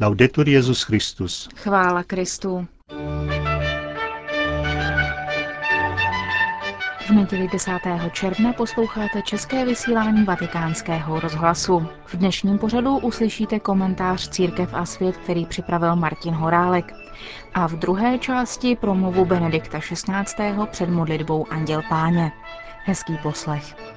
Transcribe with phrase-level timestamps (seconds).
[0.00, 1.48] Laudetur Jezus Christus.
[1.56, 2.66] Chvála Kristu.
[7.06, 7.72] V neděli 10.
[8.12, 11.86] června posloucháte české vysílání vatikánského rozhlasu.
[12.06, 16.92] V dnešním pořadu uslyšíte komentář Církev a svět, který připravil Martin Horálek.
[17.54, 20.14] A v druhé části promluvu Benedikta XVI.
[20.70, 22.32] před modlitbou Anděl Páně.
[22.84, 23.93] Hezký poslech.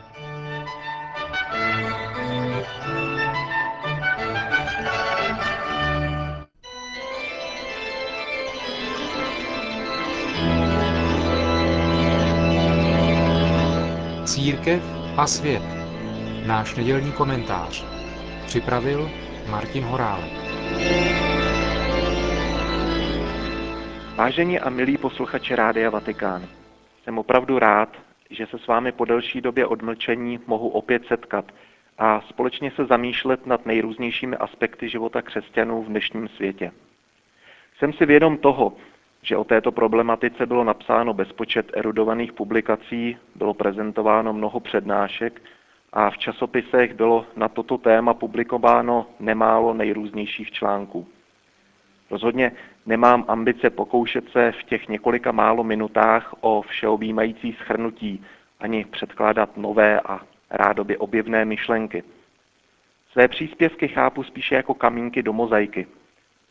[14.48, 14.84] Církev
[15.18, 15.62] a svět.
[16.46, 17.86] Náš nedělní komentář.
[18.46, 19.10] Připravil
[19.50, 20.32] Martin Horálek.
[24.16, 26.48] Vážení a milí posluchači Rádia Vatikán,
[27.04, 27.98] jsem opravdu rád,
[28.30, 31.46] že se s vámi po delší době odmlčení mohu opět setkat
[31.98, 36.72] a společně se zamýšlet nad nejrůznějšími aspekty života křesťanů v dnešním světě.
[37.80, 38.74] Jsem si vědom toho,
[39.28, 45.42] že o této problematice bylo napsáno bezpočet erudovaných publikací, bylo prezentováno mnoho přednášek
[45.94, 51.08] a v časopisech bylo na toto téma publikováno nemálo nejrůznějších článků.
[52.12, 52.52] Rozhodně
[52.86, 58.24] nemám ambice pokoušet se v těch několika málo minutách o všeobjímající schrnutí
[58.60, 60.20] ani předkládat nové a
[60.50, 62.04] rádoby objevné myšlenky.
[63.12, 65.88] Své příspěvky chápu spíše jako kamínky do mozaiky.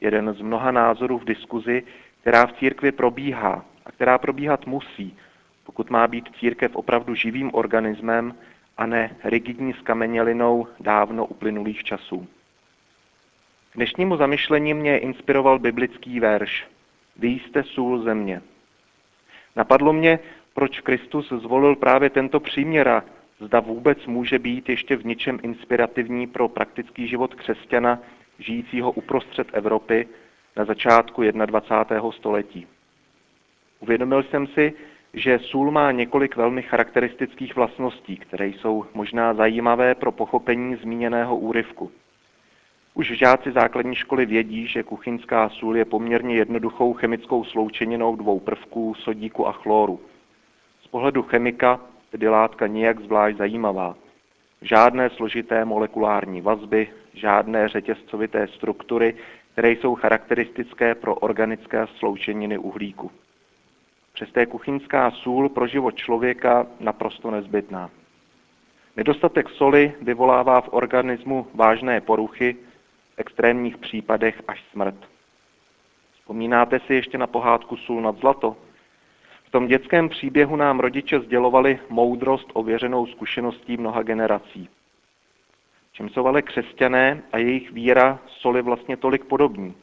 [0.01, 1.83] Jeden z mnoha názorů v diskuzi,
[2.27, 5.17] která v církvi probíhá a která probíhat musí,
[5.65, 8.35] pokud má být církev opravdu živým organismem
[8.77, 12.27] a ne rigidní skamenělinou dávno uplynulých časů.
[13.73, 16.67] K dnešnímu zamyšlení mě inspiroval biblický verš
[17.17, 18.43] Vy jste sůl země.
[19.57, 20.19] Napadlo mě,
[20.55, 23.05] proč Kristus zvolil právě tento příměr a
[23.41, 27.99] zda vůbec může být ještě v ničem inspirativní pro praktický život křesťana
[28.39, 30.09] žijícího uprostřed Evropy
[30.57, 32.13] na začátku 21.
[32.13, 32.67] století.
[33.81, 34.73] Uvědomil jsem si,
[35.15, 41.91] že sůl má několik velmi charakteristických vlastností, které jsou možná zajímavé pro pochopení zmíněného úryvku.
[42.95, 48.95] Už žáci základní školy vědí, že kuchyňská sůl je poměrně jednoduchou chemickou sloučeninou dvou prvků,
[48.95, 50.01] sodíku a chloru.
[50.83, 51.81] Z pohledu chemika
[52.11, 53.97] tedy látka nijak zvlášť zajímavá.
[54.63, 59.15] Žádné složité molekulární vazby, žádné řetězcovité struktury,
[59.57, 63.11] které jsou charakteristické pro organické sloučeniny uhlíku.
[64.13, 67.91] Přesto je kuchyňská sůl pro život člověka naprosto nezbytná.
[68.97, 72.57] Nedostatek soli vyvolává v organismu vážné poruchy,
[73.15, 74.95] v extrémních případech až smrt.
[76.15, 78.57] Vzpomínáte si ještě na pohádku Sůl nad zlato?
[79.45, 84.69] V tom dětském příběhu nám rodiče sdělovali moudrost ověřenou zkušeností mnoha generací.
[85.97, 89.75] Čím jsou ale křesťané a jejich víra soli vlastně tolik podobní?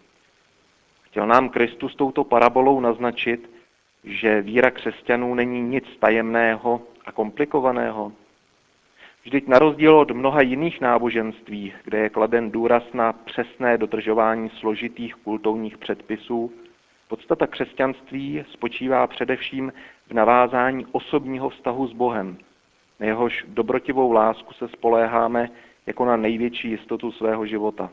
[1.04, 3.50] Chtěl nám Kristus touto parabolou naznačit,
[4.04, 8.12] že víra křesťanů není nic tajemného a komplikovaného.
[9.24, 15.16] Vždyť na rozdíl od mnoha jiných náboženství, kde je kladen důraz na přesné dodržování složitých
[15.16, 16.52] kultovních předpisů,
[17.08, 19.74] podstata křesťanství spočívá především
[20.08, 22.38] v navázání osobního vztahu s Bohem.
[23.00, 25.50] Na jehož dobrotivou lásku se spoléháme
[25.86, 27.90] jako na největší jistotu svého života.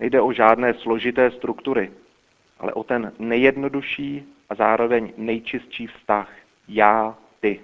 [0.00, 1.92] Nejde o žádné složité struktury,
[2.58, 6.32] ale o ten nejjednodušší a zároveň nejčistší vztah.
[6.68, 7.60] Já, ty.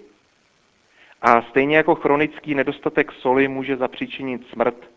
[1.22, 4.90] A stejně jako chronický nedostatek soli může zapříčinit smrt,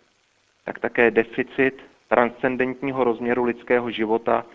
[0.64, 4.46] tak také deficit transcendentního rozměru lidského života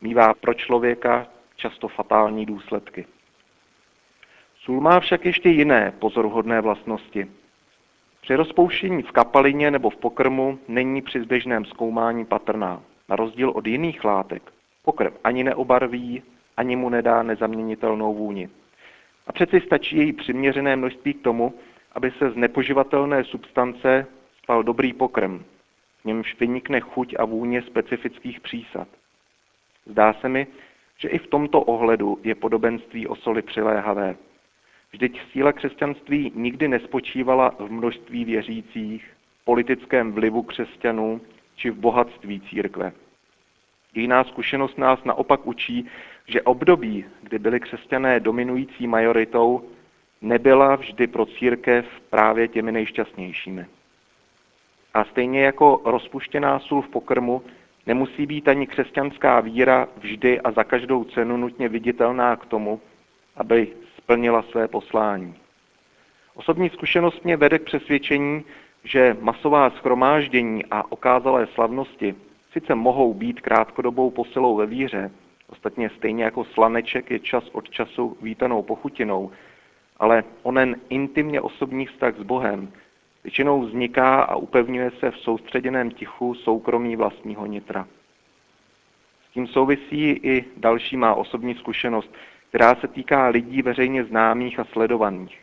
[0.00, 3.06] mývá pro člověka často fatální důsledky.
[4.64, 7.30] Sůl má však ještě jiné pozoruhodné vlastnosti.
[8.22, 12.82] Při rozpouštění v kapalině nebo v pokrmu není při zběžném zkoumání patrná.
[13.08, 14.52] Na rozdíl od jiných látek
[14.84, 16.22] pokrm ani neobarví,
[16.56, 18.48] ani mu nedá nezaměnitelnou vůni.
[19.26, 21.54] A přeci stačí její přiměřené množství k tomu,
[21.92, 24.06] aby se z nepoživatelné substance
[24.42, 25.44] stal dobrý pokrm,
[26.00, 28.88] v němž vynikne chuť a vůně specifických přísad.
[29.86, 30.46] Zdá se mi,
[30.98, 34.16] že i v tomto ohledu je podobenství o soli přiléhavé.
[34.92, 39.10] Vždyť síla křesťanství nikdy nespočívala v množství věřících,
[39.44, 41.20] politickém vlivu křesťanů
[41.56, 42.92] či v bohatství církve.
[43.94, 45.86] Jiná zkušenost nás naopak učí,
[46.26, 49.64] že období, kdy byli křesťané dominující majoritou,
[50.22, 53.66] nebyla vždy pro církev právě těmi nejšťastnějšími.
[54.94, 57.42] A stejně jako rozpuštěná sůl v pokrmu,
[57.86, 62.80] nemusí být ani křesťanská víra vždy a za každou cenu nutně viditelná k tomu,
[63.36, 63.68] aby
[64.12, 65.34] splnila své poslání.
[66.34, 68.44] Osobní zkušenost mě vede k přesvědčení,
[68.84, 72.14] že masová schromáždění a okázalé slavnosti
[72.52, 75.10] sice mohou být krátkodobou posilou ve víře,
[75.48, 79.30] ostatně stejně jako slaneček je čas od času vítanou pochutinou,
[79.96, 82.72] ale onen intimně osobní vztah s Bohem
[83.24, 87.88] většinou vzniká a upevňuje se v soustředěném tichu soukromí vlastního nitra.
[89.28, 92.14] S tím souvisí i další má osobní zkušenost,
[92.52, 95.38] která se týká lidí veřejně známých a sledovaných.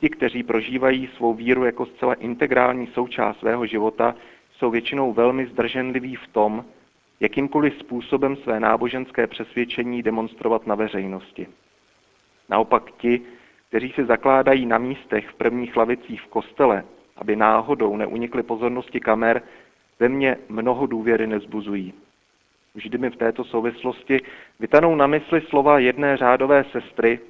[0.00, 4.14] Ti, kteří prožívají svou víru jako zcela integrální součást svého života,
[4.52, 6.64] jsou většinou velmi zdrženliví v tom,
[7.20, 11.46] jakýmkoliv způsobem své náboženské přesvědčení demonstrovat na veřejnosti.
[12.48, 13.20] Naopak ti,
[13.68, 16.84] kteří se zakládají na místech v prvních lavicích v kostele,
[17.16, 19.42] aby náhodou neunikly pozornosti kamer,
[20.00, 21.92] ve mně mnoho důvěry nezbuzují.
[22.74, 24.20] Vždy mi v této souvislosti
[24.60, 27.20] vytanou na mysli slova jedné řádové sestry,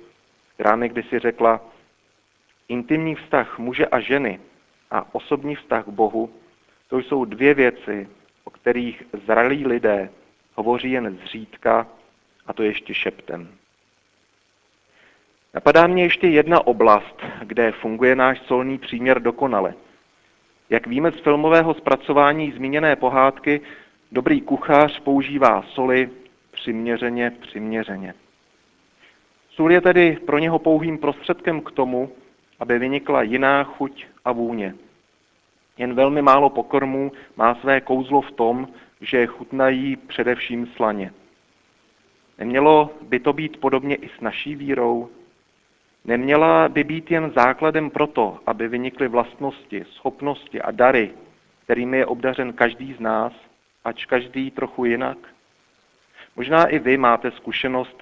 [0.54, 1.60] která mi kdysi řekla,
[2.68, 4.40] intimní vztah muže a ženy
[4.90, 6.30] a osobní vztah k Bohu,
[6.88, 8.08] to jsou dvě věci,
[8.44, 10.10] o kterých zralí lidé
[10.54, 11.86] hovoří jen zřídka,
[12.46, 13.48] a to ještě šeptem.
[15.54, 19.74] Napadá mě ještě jedna oblast, kde funguje náš solný příměr dokonale.
[20.70, 23.60] Jak víme z filmového zpracování zmíněné pohádky,
[24.12, 26.10] dobrý kuchař používá soli
[26.50, 28.14] přiměřeně, přiměřeně.
[29.50, 32.12] Sůl je tedy pro něho pouhým prostředkem k tomu,
[32.60, 34.74] aby vynikla jiná chuť a vůně.
[35.78, 38.68] Jen velmi málo pokormů má své kouzlo v tom,
[39.00, 41.12] že chutnají především slaně.
[42.38, 45.08] Nemělo by to být podobně i s naší vírou?
[46.04, 51.10] Neměla by být jen základem proto, aby vynikly vlastnosti, schopnosti a dary,
[51.64, 53.32] kterými je obdařen každý z nás,
[53.84, 55.18] ač každý trochu jinak?
[56.36, 57.96] Možná i vy máte zkušenost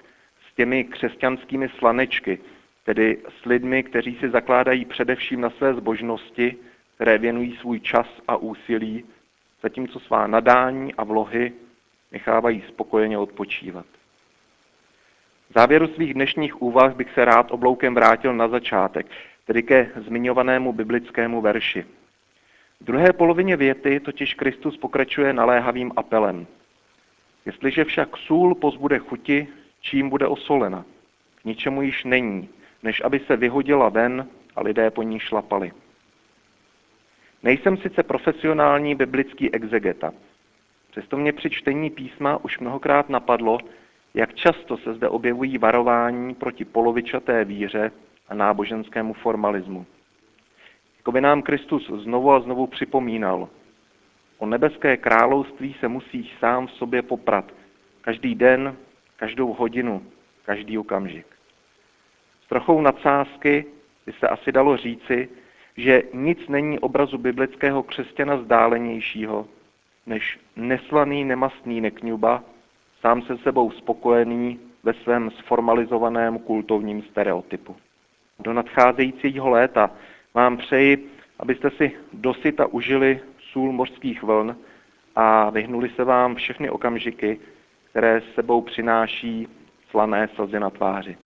[0.51, 2.39] s těmi křesťanskými slanečky,
[2.85, 6.57] tedy s lidmi, kteří si zakládají především na své zbožnosti,
[6.95, 9.05] které věnují svůj čas a úsilí,
[9.63, 11.53] zatímco svá nadání a vlohy
[12.13, 13.87] nechávají spokojeně odpočívat.
[15.51, 19.07] V závěru svých dnešních úvah bych se rád obloukem vrátil na začátek,
[19.47, 21.85] tedy ke zmiňovanému biblickému verši.
[22.81, 26.47] V druhé polovině věty totiž Kristus pokračuje naléhavým apelem.
[27.47, 29.49] Jestliže však sůl pozbude chuti,
[29.81, 30.85] čím bude osolena?
[31.43, 32.49] K ničemu již není,
[32.83, 35.73] než aby se vyhodila ven a lidé po ní šlapali.
[37.43, 40.13] Nejsem sice profesionální biblický exegeta,
[40.91, 43.59] přesto mě při čtení písma už mnohokrát napadlo,
[44.15, 47.93] jak často se zde objevují varování proti polovičaté víře
[48.29, 49.87] a náboženskému formalismu.
[51.01, 53.49] Jako by nám Kristus znovu a znovu připomínal,
[54.39, 57.45] o nebeské království se musíš sám v sobě poprat,
[58.01, 58.77] každý den,
[59.17, 60.03] každou hodinu,
[60.45, 61.27] každý okamžik.
[62.45, 63.65] S trochou nadsázky
[64.07, 65.29] by se asi dalo říci,
[65.77, 69.47] že nic není obrazu biblického křesťana vzdálenějšího,
[70.07, 72.43] než neslaný nemastný nekňuba,
[73.01, 77.77] sám se sebou spokojený ve svém sformalizovaném kultovním stereotypu.
[78.39, 79.91] Do nadcházejícího léta
[80.35, 83.21] vám přeji, abyste si dosyta užili
[83.53, 84.57] sůl mořských vln
[85.17, 87.41] a vyhnuli se vám všechny okamžiky,
[87.91, 89.49] které sebou přináší
[89.91, 91.17] slané slzy na tváři.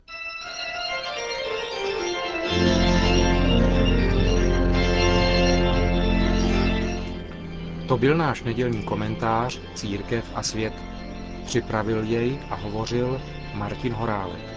[7.88, 10.74] To byl náš nedělní komentář Církev a svět.
[11.44, 13.20] Připravil jej a hovořil
[13.54, 14.53] Martin Horálek.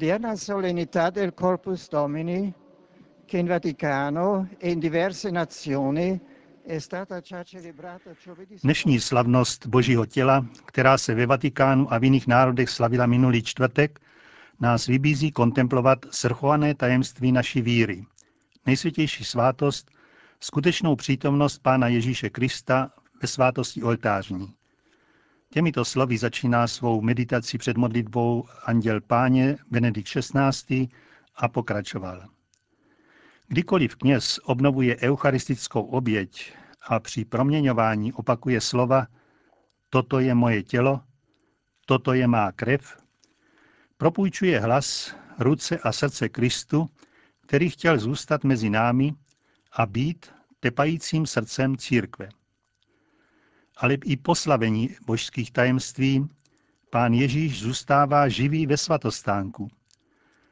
[0.00, 2.50] L'odierna solennità del Corpus Domini,
[3.26, 6.20] che in Vaticano e in diverse nazioni
[8.62, 14.00] Dnešní slavnost Božího těla, která se ve Vatikánu a v jiných národech slavila minulý čtvrtek,
[14.60, 18.06] nás vybízí kontemplovat srchované tajemství naší víry,
[18.66, 19.90] nejsvětější svátost,
[20.40, 22.92] skutečnou přítomnost Pána Ježíše Krista
[23.22, 24.54] ve svátosti oltářní.
[25.52, 30.88] Těmito slovy začíná svou meditaci před modlitbou Anděl Páně Benedikt XVI.
[31.36, 32.24] a pokračoval.
[33.48, 36.52] Kdykoliv kněz obnovuje eucharistickou oběť
[36.88, 39.06] a při proměňování opakuje slova
[39.88, 41.00] Toto je moje tělo,
[41.86, 43.02] toto je má krev,
[43.96, 46.86] propůjčuje hlas, ruce a srdce Kristu,
[47.40, 49.14] který chtěl zůstat mezi námi
[49.72, 52.28] a být tepajícím srdcem církve
[53.80, 56.28] ale i poslavení božských tajemství,
[56.90, 59.68] pán Ježíš zůstává živý ve svatostánku.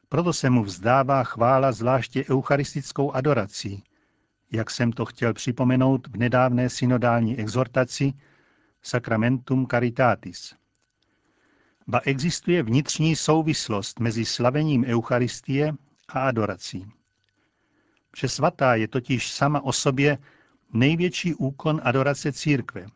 [0.09, 3.85] Proto se mu vzdává chvála zvláště eucharistickou adorací,
[4.53, 8.13] jak jsem to chtěl připomenout v nedávné synodální exhortaci
[8.83, 10.55] Sacramentum Caritatis.
[11.87, 15.73] Ba existuje vnitřní souvislost mezi slavením Eucharistie
[16.09, 16.87] a adorací.
[18.13, 20.19] Vše svatá je totiž sama o sobě
[20.73, 22.87] největší úkon adorace církve.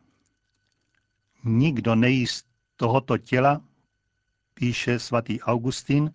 [1.43, 2.43] Nikdo nejí z
[2.75, 3.61] tohoto těla,
[4.53, 6.13] píše svatý Augustin,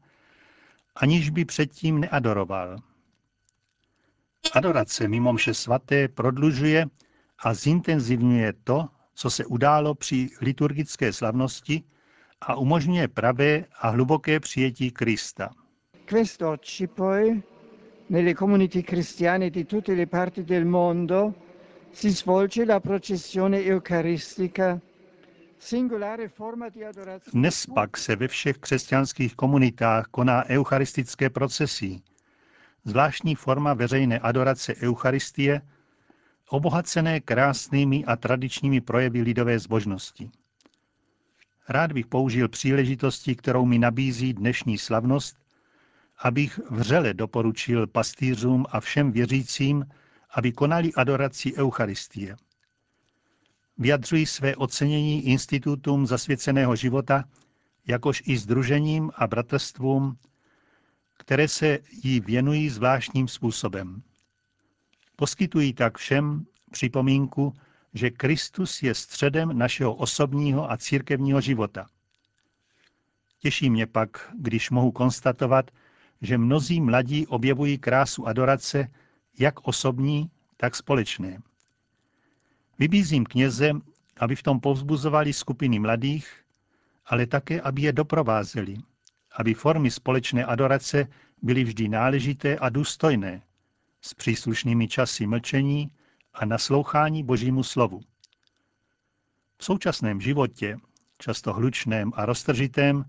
[0.97, 2.77] aniž by předtím neadoroval.
[4.53, 6.87] Adorace mimo mše svaté prodlužuje
[7.39, 11.83] a zintenzivňuje to, co se událo při liturgické slavnosti
[12.41, 15.51] a umožňuje pravé a hluboké přijetí Krista.
[16.05, 16.57] Questo
[16.95, 17.43] poi
[18.09, 21.35] nelle comunità cristiane di tutte le parti del mondo
[21.93, 25.48] si svolge la processione eucaristica, singolare forma di adorazione.
[27.33, 32.03] Dnes pak se ve všech křesťanských komunitách koná eucharistické procesí,
[32.85, 35.61] zvláštní forma veřejné adorace Eucharistie,
[36.49, 40.31] obohacené krásnými a tradičními projevy lidové zbožnosti.
[41.69, 45.37] Rád bych použil příležitosti, kterou mi nabízí dnešní slavnost,
[46.19, 49.87] abych vřele doporučil pastýřům a všem věřícím,
[50.31, 52.37] aby konali adoraci Eucharistie.
[53.79, 57.25] Vyjadřují své ocenění institutům zasvěceného života,
[57.87, 60.17] jakož i združením a bratrstvům,
[61.19, 64.03] které se jí věnují zvláštním způsobem.
[65.17, 67.55] Poskytují tak všem připomínku,
[67.95, 71.87] že Kristus je středem našeho osobního a církevního života.
[73.39, 75.71] Těší mě pak, když mohu konstatovat,
[76.23, 78.89] že mnozí mladí objevují krásu adorace,
[79.39, 81.43] jak osobní, tak společné.
[82.79, 83.73] Vybízím kněze,
[84.17, 86.45] aby v tom povzbuzovali skupiny mladých,
[87.07, 88.77] ale také, aby je doprovázeli,
[89.37, 91.07] aby formy společné adorace
[91.43, 93.43] byly vždy náležité a důstojné,
[94.01, 95.91] s příslušnými časy mlčení
[96.35, 98.01] a naslouchání Božímu slovu.
[99.59, 100.77] V současném životě,
[101.19, 103.05] často hlučném a roztržitém,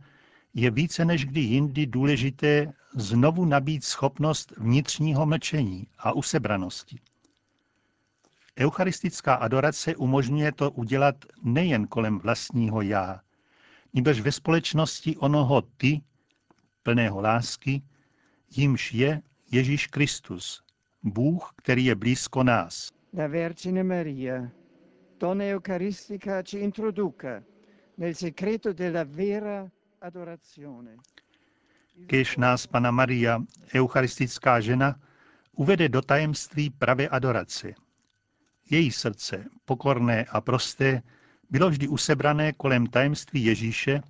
[0.53, 6.99] je více než kdy jindy důležité znovu nabít schopnost vnitřního mlčení a usebranosti.
[8.59, 13.21] Eucharistická adorace umožňuje to udělat nejen kolem vlastního já,
[13.93, 16.01] nebož ve společnosti onoho ty,
[16.83, 17.81] plného lásky,
[18.55, 20.63] jimž je Ježíš Kristus,
[21.03, 22.91] Bůh, který je blízko nás.
[23.17, 24.51] La Vergine Maria,
[25.19, 27.43] donna eucaristica, ci introduca
[27.97, 29.67] nel segreto della vera
[30.01, 30.95] adorazione.
[32.07, 33.39] Kež nás Pana Maria,
[33.75, 34.99] eucharistická žena,
[35.51, 37.73] uvede do tajemství pravé adorace.
[38.69, 41.01] Její srdce, pokorné a prosté,
[41.49, 44.01] bylo vždy usebrané kolem tajemství Ježíše,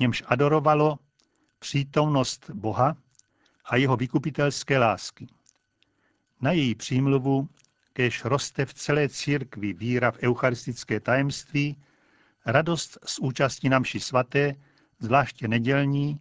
[0.00, 0.98] němž adorovalo
[1.58, 2.96] přítomnost Boha
[3.64, 5.26] a jeho vykupitelské lásky.
[6.40, 7.48] Na její přímluvu,
[7.92, 11.76] kež roste v celé církvi víra v eucharistické tajemství,
[12.46, 14.54] radost z účasti na mši svaté,
[14.98, 16.20] zvláště nedělní,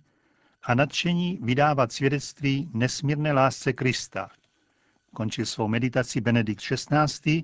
[0.64, 4.30] a nadšení vydávat svědectví nesmírné lásce Krista.
[5.14, 7.44] Končil svou meditaci Benedikt XVI.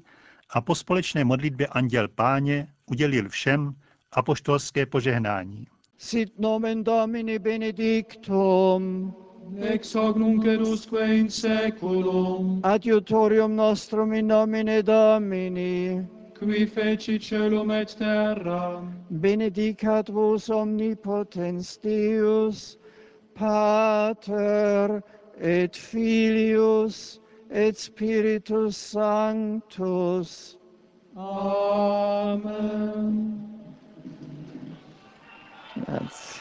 [0.49, 3.75] A po společné modlitbě Anděl Páně udělil všem
[4.11, 5.67] apoštolské požehnání.
[5.97, 9.13] Sit nomen Domini benedictum,
[9.61, 16.07] ex hoc nunc edusque in seculum, adiutorium nostrum in nomine Domini,
[16.39, 22.77] qui feci celum et terra, benedicat vos omnipotens Deus,
[23.33, 25.01] Pater
[25.39, 27.16] et Filius
[27.57, 30.57] et Spiritus Sanctus.
[31.15, 32.53] Amen.
[35.75, 36.37] Grazie.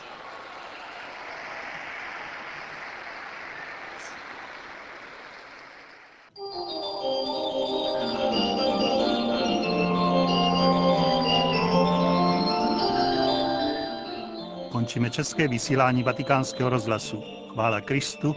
[14.72, 17.22] Končíme české vysílání vatikánského rozhlasu.
[17.52, 18.36] Chvála Kristu,